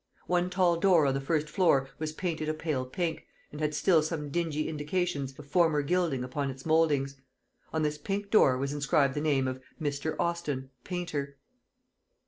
One 0.25 0.49
tall 0.49 0.77
door 0.77 1.05
on 1.05 1.13
the 1.13 1.21
first 1.21 1.47
floor 1.47 1.87
was 1.99 2.11
painted 2.11 2.49
a 2.49 2.55
pale 2.55 2.87
pink, 2.87 3.27
and 3.51 3.61
had 3.61 3.75
still 3.75 4.01
some 4.01 4.31
dingy 4.31 4.67
indications 4.67 5.37
of 5.37 5.45
former 5.45 5.83
gilding 5.83 6.23
upon 6.23 6.49
its 6.49 6.65
mouldings. 6.65 7.17
On 7.71 7.83
this 7.83 7.99
pink 7.99 8.31
door 8.31 8.57
was 8.57 8.73
inscribed 8.73 9.13
the 9.13 9.21
name 9.21 9.47
of 9.47 9.61
Mr. 9.79 10.15
Austin, 10.19 10.71
Painter. 10.83 11.37